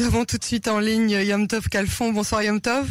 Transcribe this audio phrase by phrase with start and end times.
[0.00, 2.12] nous avons tout de suite en ligne Yom Tov Calfon.
[2.12, 2.90] Bonsoir Yom Tov.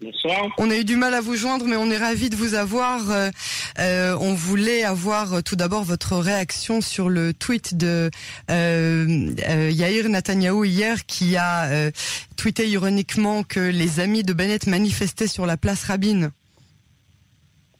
[0.00, 0.48] Bonsoir.
[0.58, 3.12] On a eu du mal à vous joindre, mais on est ravis de vous avoir.
[3.12, 3.30] Euh,
[3.78, 8.10] euh, on voulait avoir euh, tout d'abord votre réaction sur le tweet de
[8.50, 11.92] euh, euh, Yair Netanyahu hier, qui a
[12.36, 16.32] tweeté ironiquement que les amis de Bennett manifestaient sur la place Rabin.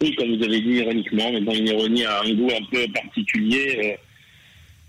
[0.00, 2.86] Oui, comme vous avez dit ironiquement, mais dans une ironie à un goût un peu
[2.92, 3.98] particulier.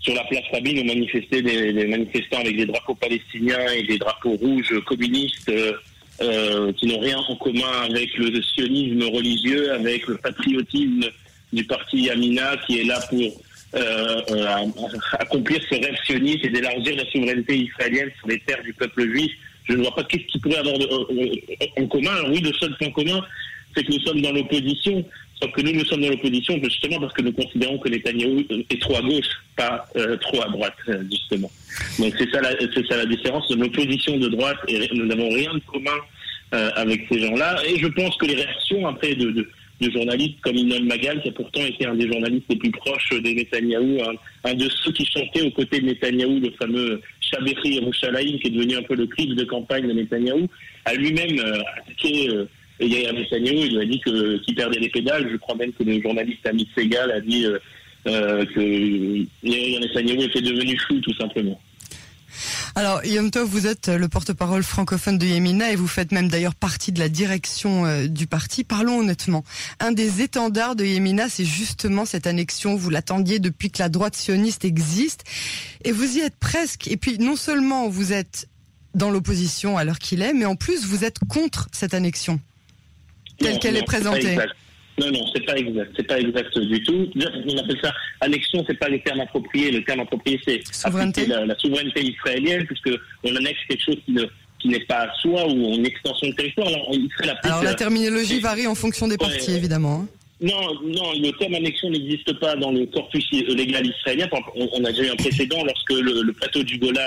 [0.00, 4.36] Sur la place Rabin, on manifestait des, manifestants avec des drapeaux palestiniens et des drapeaux
[4.36, 5.72] rouges communistes euh,
[6.20, 11.04] euh, qui n'ont rien en commun avec le sionisme religieux, avec le patriotisme
[11.52, 13.42] du parti Yamina qui est là pour
[13.74, 14.20] euh,
[15.18, 19.32] accomplir ce rêve sioniste et d'élargir la souveraineté israélienne sur les terres du peuple juif.
[19.68, 20.88] Je ne vois pas qu'est-ce qu'ils pourraient avoir de-
[21.80, 22.30] en commun.
[22.30, 23.22] Oui, le seul point commun,
[23.76, 25.04] c'est que nous sommes dans l'opposition.
[25.40, 28.80] Sauf que nous, nous sommes dans l'opposition justement parce que nous considérons que Netanyahou est
[28.80, 31.50] trop à gauche, pas euh, trop à droite, euh, justement.
[31.98, 35.54] Donc c'est ça, la, c'est ça la différence l'opposition de droite et nous n'avons rien
[35.54, 35.96] de commun
[36.54, 37.56] euh, avec ces gens-là.
[37.68, 39.48] Et je pense que les réactions après de,
[39.80, 43.28] journalistes comme Inon Magal, qui a pourtant été un des journalistes les plus proches de
[43.28, 43.98] Netanyahou,
[44.42, 48.50] un, de ceux qui chantait aux côtés de Netanyahou, le fameux Shaberi Yerushalayim, qui est
[48.50, 50.48] devenu un peu le clip de campagne de Netanyahou,
[50.84, 51.38] a lui-même
[51.76, 52.28] attaqué
[52.80, 53.64] Yair Netanyahou.
[53.64, 55.28] Il lui a dit qu'il perdait les pédales.
[55.30, 57.58] Je crois même que le journaliste Amit Segal a dit euh,
[58.06, 58.60] euh, que
[59.42, 61.60] Yair Netanyahou était devenu fou, tout simplement.
[62.74, 66.54] Alors, Yom Tov, vous êtes le porte-parole francophone de Yemina et vous faites même d'ailleurs
[66.54, 68.62] partie de la direction euh, du parti.
[68.62, 69.44] Parlons honnêtement.
[69.80, 72.76] Un des étendards de Yemina, c'est justement cette annexion.
[72.76, 75.24] Vous l'attendiez depuis que la droite sioniste existe
[75.84, 76.88] et vous y êtes presque.
[76.88, 78.48] Et puis, non seulement vous êtes
[78.94, 82.40] dans l'opposition à l'heure qu'il est, mais en plus, vous êtes contre cette annexion.
[83.38, 84.20] Telle qu'elle est présentée.
[84.22, 84.56] c'est pas exact.
[85.00, 85.92] Non, non, c'est pas exact.
[85.96, 87.08] C'est pas exact du tout.
[87.46, 89.70] On appelle ça annexion, c'est pas le terme approprié.
[89.70, 92.90] Le terme approprié, c'est appliquer la, la souveraineté israélienne, puisque
[93.22, 94.24] on annexe quelque chose qui ne
[94.60, 96.66] qui n'est pas à soi ou une extension de territoire.
[96.66, 96.90] Alors,
[97.24, 100.00] la Alors, la euh, terminologie varie en fonction des Ouais, évidemment.
[100.02, 100.08] hein.
[100.40, 104.28] Non, non, le terme annexion n'existe pas dans le corpus légal israélien.
[104.56, 107.00] On, on a déjà eu un précédent lorsque le, le plateau du Golan,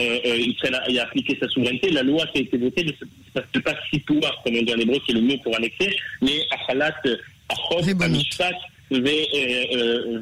[0.00, 1.90] euh, euh, Israël a, a appliqué sa souveraineté.
[1.90, 2.92] La loi qui a été votée ne
[3.34, 5.56] se ne pas si pouvoir, comme on dit en hébreu, qui est le mot pour
[5.56, 5.90] annexer,
[6.22, 6.94] mais achalat,
[7.48, 8.04] achot, Ribonot.
[8.14, 8.54] amishpat,
[8.90, 8.98] ve,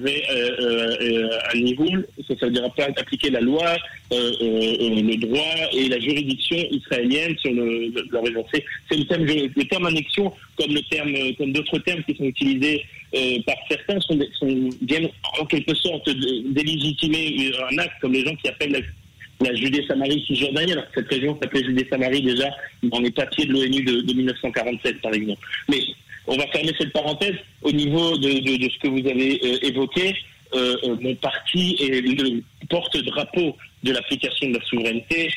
[0.03, 2.65] ve, euh, à nivoul, ça, ça veut dire
[2.97, 3.77] appliquer la loi,
[4.12, 8.44] euh, euh, euh, le droit et la juridiction israélienne sur le, la région.
[8.53, 12.25] C'est c'est le terme, le terme annexion, comme le terme, comme d'autres termes qui sont
[12.25, 12.84] utilisés
[13.15, 15.09] euh, par certains, sont, des- sont viennent
[15.41, 18.81] en quelque sorte délégitimer un acte, comme les gens qui appellent la,
[19.41, 20.79] la Judée-Samarie cisjordanienne.
[20.79, 22.49] Alors que cette région s'appelait Judée-Samarie déjà
[22.85, 25.41] dans les papiers de l'ONU de, de 1947, par exemple.
[25.69, 25.79] Mais
[26.27, 29.59] on va fermer cette parenthèse au niveau de, de- de ce que vous avez euh,
[29.69, 30.15] évoqué.
[30.55, 35.31] Euh, euh, mon parti est le porte-drapeau de l'application de la souveraineté.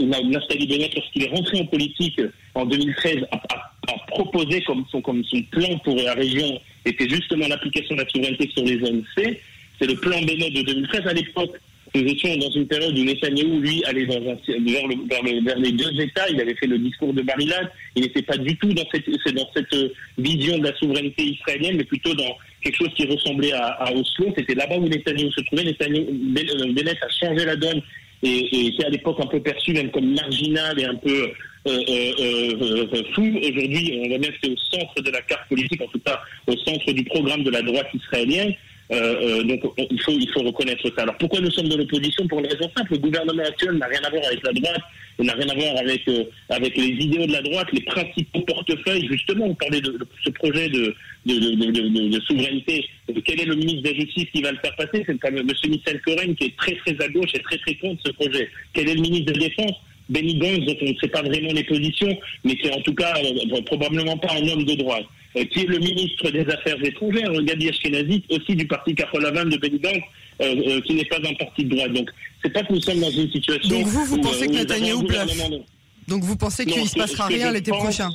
[0.00, 4.84] Naftali Bennett, lorsqu'il est rentré en politique euh, en 2013, a, a- a proposé comme
[4.90, 8.78] son, comme son plan pour la région était justement l'application de la souveraineté sur les
[8.80, 9.40] zones C.
[9.78, 11.06] C'est le plan Bennett de 2013.
[11.06, 11.50] À l'époque,
[11.96, 15.72] nous étions dans une période où Netanyahou, lui, allait vers, le- vers le- vers les
[15.72, 16.28] deux États.
[16.30, 17.68] Il avait fait le discours de Barilan.
[17.94, 19.08] Il n'était pas du tout dans cette,
[19.74, 24.32] euh, vision de la souveraineté israélienne, mais plutôt dans quelque chose qui ressemblait à, Oslo.
[24.36, 25.64] C'était là-bas où Netanyahou se trouvait.
[25.64, 27.80] Netanyahou, euh, Bennett a changé la donne
[28.22, 31.30] et, était à l'époque un peu perçu même comme marginal et un peu
[31.68, 33.22] euh, fou.
[33.42, 36.92] Aujourd'hui, on va c'est au centre de la carte politique, en tout cas au centre
[36.92, 38.54] du programme de la droite israélienne.
[38.92, 41.02] Euh, euh, donc on- il faut il faut reconnaître ça.
[41.02, 44.00] Alors pourquoi nous sommes dans l'opposition Pour une raison simple, le gouvernement actuel n'a rien
[44.04, 44.80] à voir avec la droite,
[45.18, 48.40] il n'a rien à voir avec euh, avec les idéaux de la droite, les principaux
[48.42, 49.08] portefeuilles.
[49.10, 50.94] Justement, on parlait de, ce projet de
[51.26, 52.84] de, de, de, souveraineté.
[53.10, 55.02] Euh, Quel est le ministre de la Justice qui va le faire passer?
[55.04, 55.50] C'est le fameux M.
[55.68, 58.48] Michel Coren qui est très très à gauche et très très contre ce projet.
[58.72, 59.72] Quel est le ministre de la Défense?
[60.08, 62.94] Benny Gantz, dont on ne sait pas vraiment les positions, mais qui est en tout
[62.94, 65.02] cas euh, probablement pas un homme de droite,
[65.44, 69.80] qui est le ministre des Affaires étrangères, Gabi Ashkenazi, aussi du parti Carolavan de Benny
[69.84, 69.90] euh,
[70.40, 71.92] euh, qui n'est pas un parti de droite.
[71.92, 72.10] Donc,
[72.42, 73.68] c'est pas que nous sommes dans une situation.
[73.78, 75.60] Donc vous, vous où, pensez euh, que bluffe
[76.08, 78.10] Donc vous pensez qu'il ne se passera rien l'été pense- prochain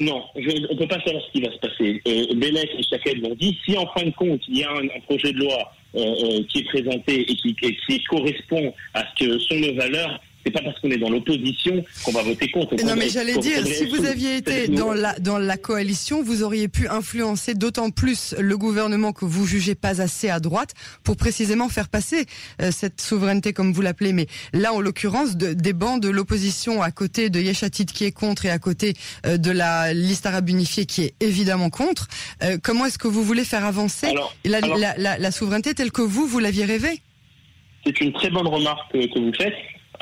[0.00, 2.02] Non, je- on ne peut pas savoir ce qui va se passer.
[2.08, 4.84] Euh, Bennett et Chakel l'ont dit, si en fin de compte, il y a un,
[4.84, 9.04] un projet de loi euh, euh, qui est présenté et qui, et qui correspond à
[9.16, 12.50] ce que sont nos valeurs, c'est pas parce qu'on est dans l'opposition qu'on va voter
[12.50, 12.74] contre.
[12.84, 16.68] Non, mais j'allais dire, si vous aviez été dans la, dans la coalition, vous auriez
[16.68, 21.68] pu influencer d'autant plus le gouvernement que vous jugez pas assez à droite pour précisément
[21.68, 22.26] faire passer
[22.60, 24.12] euh, cette souveraineté, comme vous l'appelez.
[24.12, 28.12] Mais là, en l'occurrence, de- des bancs de l'opposition à côté de Yeshatit qui est
[28.12, 28.94] contre et à côté
[29.26, 32.08] euh, de la liste arabe unifiée qui est évidemment contre,
[32.42, 35.72] euh, comment est-ce que vous voulez faire avancer Alors, la, alors- la, la, la souveraineté
[35.74, 37.00] telle que vous, vous l'aviez rêvé?
[37.86, 39.54] C'est une très bonne remarque que, que vous faites.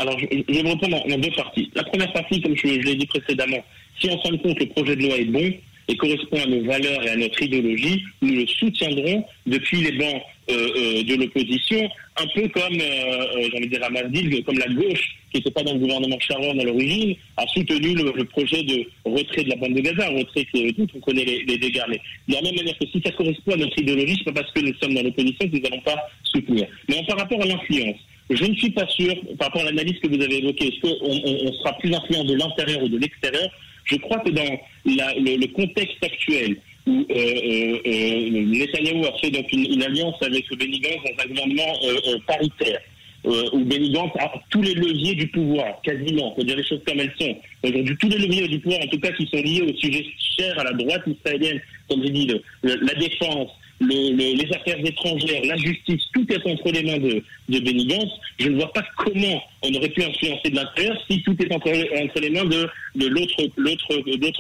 [0.03, 1.71] Alors, je, vais me répondre en, deux parties.
[1.77, 3.65] La première partie, comme je, l'ai dit précédemment,
[4.01, 5.53] si en fin de compte le projet de loi est bon,
[5.89, 10.23] et correspond à nos valeurs et à notre idéologie, nous le soutiendrons depuis les bancs
[10.51, 11.89] euh, euh, de l'opposition,
[12.21, 15.63] un peu comme, euh, j'ai envie de dire à comme la gauche, qui n'était pas
[15.63, 19.75] dans le gouvernement Sharon à l'origine, a soutenu le, projet de retrait de la bande
[19.75, 21.83] de Gaza, retrait dont on connaît les, dégâts.
[21.89, 24.53] Mais de la même manière que si ça correspond à notre idéologie, c'est pas parce
[24.53, 26.67] que nous sommes dans l'opposition que nous n'allons pas soutenir.
[26.89, 27.99] Mais par rapport à l'influence,
[28.31, 31.49] je ne suis pas sûr, par rapport à l'analyse que vous avez évoquée, est-ce qu'on
[31.49, 33.51] on sera plus influent de l'intérieur ou de l'extérieur?
[33.85, 39.53] Je crois que dans le, contexte actuel, où euh, euh, euh, Netanyahu a fait donc
[39.53, 41.79] une, alliance avec Benny Gantz dans un gouvernement
[42.27, 42.81] paritaire,
[43.25, 47.15] où Benny a tous les leviers du pouvoir, quasiment, faut dire les choses comme elles
[47.21, 47.37] sont.
[47.63, 50.05] Aujourd'hui, tous les leviers du pouvoir, en tout cas, qui sont liés au sujet
[50.39, 52.31] cher à la droite israélienne, comme j'ai dit,
[52.63, 53.51] la défense,
[53.89, 57.99] les affaires étrangères, la justice, tout est entre les mains de, de Benny.
[58.39, 61.69] Je ne vois pas comment on aurait pu influencer de l'intérieur si tout est entre,
[61.69, 63.43] entre les mains de, de l'autre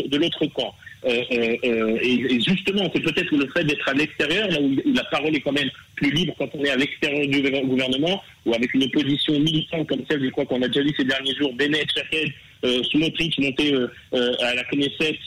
[0.08, 0.74] de l'autre camp.
[1.04, 5.04] Euh, euh, euh, et, justement, c'est peut-être le fait d'être à l'extérieur, là où, la
[5.04, 8.72] parole est quand même plus libre quand on est à l'extérieur du gouvernement, ou avec
[8.74, 11.88] une opposition militante comme celle, je crois qu'on a déjà vu ces derniers jours, Bennett,
[11.92, 12.32] Shaked,
[12.64, 15.18] euh, Smotrich monter euh, euh, à la Knesset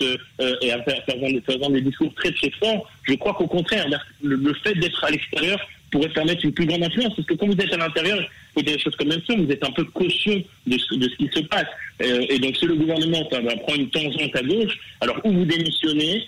[0.62, 2.90] et à faire, faire, des discours très très forts.
[3.04, 3.86] Je crois qu'au contraire,
[4.24, 5.60] le, fait d'être à l'extérieur
[5.92, 7.14] pourrait permettre une plus grande influence.
[7.16, 8.20] Parce que quand vous êtes à l'intérieur,
[8.56, 11.30] vous des choses comme sont, vous êtes un peu caution de ce, de ce qui
[11.34, 11.68] se passe.
[12.00, 16.24] et donc si le gouvernement va prendre une tangente à gauche, alors où vous démissionnez,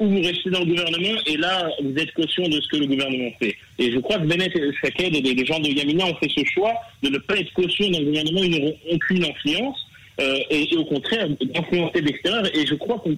[0.00, 2.86] ou vous restez dans le gouvernement, et là, vous êtes caution de ce que le
[2.86, 3.54] gouvernement fait.
[3.78, 6.72] Et je crois que Bennett et et les gens de Yamina ont fait ce choix
[7.02, 9.85] de ne pas être caution dans le gouvernement, ils n'auront aucune influence.
[10.18, 12.46] Euh, et, au contraire d'influencer l'extérieur.
[12.56, 13.16] Et je crois qu'on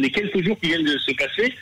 [0.00, 1.52] les quelques jours qui viennent de se passer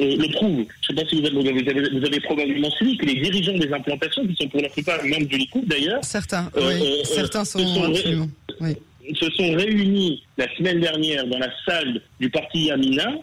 [0.00, 0.66] euh, le prouvent.
[0.82, 3.72] Je ne sais pas si vous avez, vous, avez, probablement suivi que les dirigeants des
[3.72, 7.58] implantations, qui sont pour la plupart membres du Likoud d'ailleurs, certains, euh, oui, certains sont
[7.58, 8.26] se
[8.60, 8.76] oui.
[9.14, 13.14] se sont réunis la semaine dernière dans la salle du parti Yamina.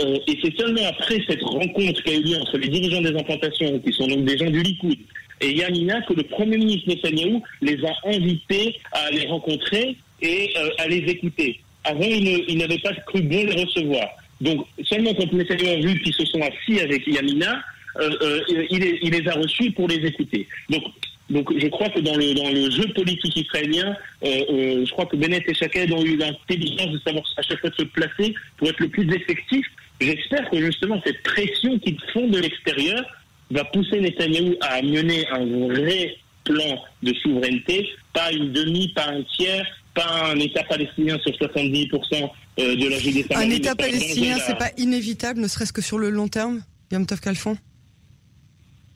[0.00, 3.78] et c'est seulement après cette rencontre qui a eu lieu entre les dirigeants des implantations,
[3.78, 4.98] qui sont donc des gens du Likoud,
[5.40, 10.68] et Yamina, que le Premier ministre Netanyahu les a invités à les rencontrer et euh,
[10.78, 11.60] à les écouter.
[11.84, 14.06] Avant, ils n'avaient pas cru bon les recevoir.
[14.40, 17.60] Donc, seulement quand les a vu qu'ils se sont assis avec Yamina,
[18.00, 20.46] euh, euh, il, les, il, a reçus pour les écouter.
[20.68, 20.84] Donc,
[21.30, 25.54] je crois que dans le, dans le jeu politique israélien, je crois que Bennett et
[25.54, 29.12] Shaked ont eu l'intelligence de savoir à chaque fois se placer pour être le plus
[29.12, 29.66] effectif.
[30.00, 33.04] J'espère que justement cette pression qu'ils font de l'extérieur
[33.50, 39.22] va pousser Netanyahou à mener un vrai plan de souveraineté, pas une demi, pas un
[39.22, 39.66] tiers,
[39.98, 42.30] pas un État palestinien sur 70%
[42.60, 46.10] euh, de la Judée Un État palestinien, c'est pas inévitable, ne serait-ce que sur le
[46.10, 46.62] long terme,
[46.92, 47.56] Yom Tov Kalfon?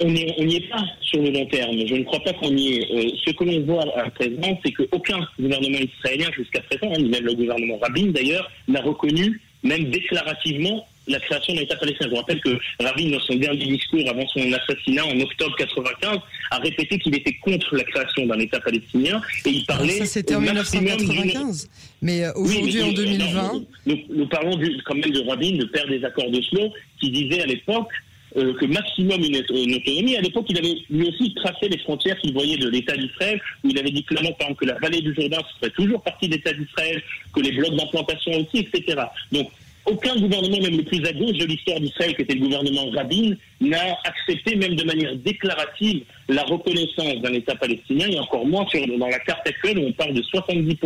[0.01, 1.77] On n'y est pas sur le long terme.
[1.87, 2.91] Je ne crois pas qu'on y est.
[2.93, 7.25] Euh, ce que l'on voit à présent, c'est qu'aucun gouvernement israélien jusqu'à présent, hein, même
[7.25, 12.09] le gouvernement Rabin d'ailleurs, n'a reconnu, même déclarativement, la création d'un État palestinien.
[12.09, 16.19] Je vous rappelle que Rabin, dans son dernier discours avant son assassinat en octobre 95,
[16.51, 19.99] a répété qu'il était contre la création d'un État palestinien et il parlait.
[19.99, 21.69] ça c'était en 1995,
[22.01, 23.53] mais aujourd'hui en 2020.
[23.87, 27.89] nous, parlons quand même de Rabin, le père des accords d'Oslo, qui disait à l'époque
[28.37, 30.17] euh, que maximum une, autonomie.
[30.17, 33.69] À l'époque, il avait lui aussi tracé les frontières qu'il voyait de l'État d'Israël, où
[33.69, 36.37] il avait dit clairement, par exemple, que la vallée du Jourdain serait toujours partie de
[36.37, 37.03] l'État d'Israël,
[37.35, 39.03] que les blocs d'implantation aussi, etc.
[39.33, 39.51] Donc,
[39.87, 43.35] aucun gouvernement, même le plus à gauche de l'histoire d'Israël, qui était le gouvernement Rabin,
[43.61, 48.87] n'a accepté, même de manière déclarative, la reconnaissance d'un État palestinien, et encore moins sur,
[48.99, 50.77] dans la carte actuelle où on parle de 70%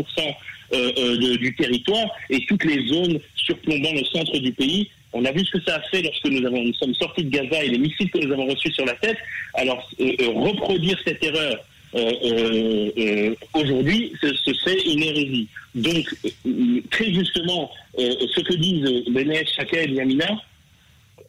[0.74, 4.90] euh, euh, du territoire et toutes les zones surplombant le centre du pays.
[5.12, 7.30] On a vu ce que ça a fait lorsque nous, avons, nous sommes sortis de
[7.30, 9.16] Gaza et les missiles que nous avons reçus sur la tête.
[9.54, 11.56] Alors, euh, reproduire cette erreur
[13.54, 15.48] aujourd'hui, ce, serait une hérésie.
[15.74, 16.04] Donc,
[16.90, 20.40] très justement, ce que disent Benet, Shaked et Yamina,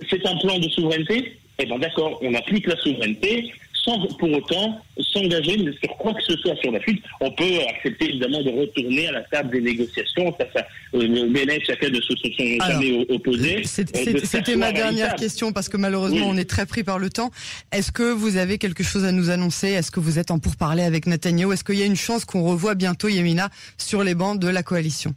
[0.09, 1.37] c'est un plan de souveraineté.
[1.59, 3.51] Eh bien d'accord, on applique la souveraineté,
[3.87, 7.01] sans pour autant s'engager sur quoi que ce soit sur la fuite.
[7.21, 10.35] On peut accepter évidemment de retourner à la table des négociations.
[10.39, 13.63] Ça, ça, euh, chacun de ceux qui sont jamais opposés.
[13.63, 17.31] C'était ma dernière question parce que malheureusement on est très pris par le temps.
[17.71, 19.69] Est-ce que vous avez quelque chose à nous annoncer?
[19.69, 21.53] Est-ce que vous êtes en pourparlers avec Netanyahu?
[21.53, 24.63] Est-ce qu'il y a une chance qu'on revoie bientôt Yemina sur les bancs de la
[24.63, 25.13] coalition?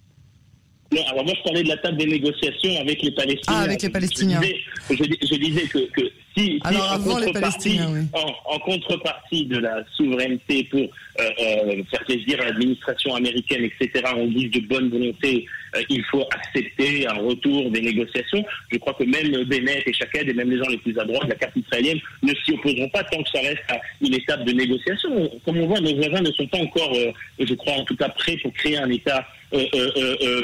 [0.92, 3.58] Non, alors moi je parlais de la table des négociations avec les Palestiniens.
[3.58, 4.40] Ah, avec les Palestiniens.
[4.42, 6.02] Je disais, je, disais que, que
[6.36, 10.84] Si, Alors avant les Palestiniens, en, contrepartie de la souveraineté pour euh,
[11.18, 16.24] euh, faire plaisir à l'administration américaine, etc., on dit de bonne volonté, euh, il faut
[16.32, 18.44] accepter un retour des négociations.
[18.70, 21.24] Je crois que même Bennett et Shaked, et même les gens les plus à droite
[21.24, 24.44] de la carte israélienne, ne s'y opposeront pas tant que ça reste à une étape
[24.44, 25.30] de négociation.
[25.44, 26.94] Comme on voit, nos voisins ne sont pas encore,
[27.40, 29.39] je crois en tout cas, prêts pour créer un État euh, euh, euh,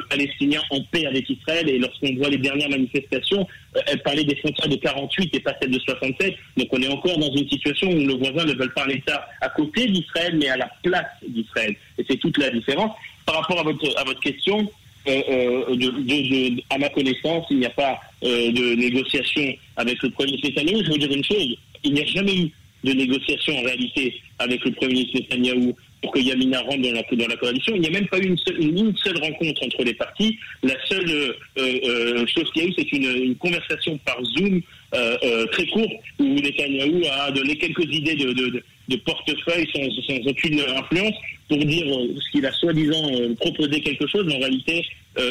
[0.09, 1.69] palestiniens en paix avec Israël.
[1.69, 3.47] Et lorsqu'on voit les dernières manifestations,
[3.87, 6.35] elles parlaient des frontières de 48 et pas celles de 67.
[6.57, 9.49] Donc on est encore dans une situation où nos voisins ne veulent pas l'État à
[9.51, 11.75] côté d'Israël, mais à la place d'Israël.
[11.99, 12.93] Et c'est toute la différence.
[13.25, 14.71] Par rapport à votre, à votre question,
[15.07, 20.85] de, à ma connaissance, il n'y a pas de négociation avec le Premier ministre Netanyahu.
[20.85, 22.51] Je veux dire une chose, il n'y a jamais eu
[22.85, 26.83] de négociation en réalité avec le Premier ministre Netanyahou pour que Yamina rentre
[27.17, 27.75] dans la, coalition.
[27.75, 30.39] Il n'y a même pas eu une seule, rencontre entre les partis.
[30.63, 34.63] La seule euh, euh, chose qu'il y a eu, c'est une, conversation par Zoom
[34.95, 40.61] euh, euh, très courte où Netanyahou a donné quelques idées de, portefeuille sans, sans, aucune
[40.61, 41.15] influence
[41.49, 44.85] pour dire euh, ce qu'il a soi-disant proposé quelque chose, mais en réalité,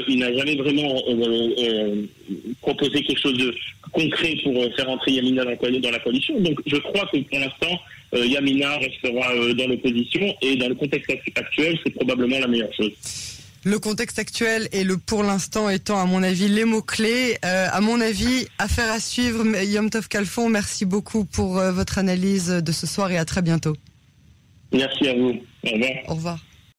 [0.08, 0.94] il n'a jamais vraiment
[2.62, 3.56] proposé quelque chose de
[3.96, 6.40] concret pour faire entrer Yamina dans la coalition.
[6.40, 7.80] Donc je crois que pour l'instant,
[8.14, 12.74] euh, Yamina restera euh, dans l'opposition et dans le contexte actuel, c'est probablement la meilleure
[12.74, 12.92] chose.
[13.64, 17.38] Le contexte actuel et le pour l'instant étant, à mon avis, les mots-clés.
[17.44, 19.44] Euh, à mon avis, affaire à suivre.
[19.64, 23.76] Yom Tov Kalfon, merci beaucoup pour votre analyse de ce soir et à très bientôt.
[24.72, 25.42] Merci à vous.
[25.64, 25.92] Au revoir.
[26.08, 26.45] Au revoir.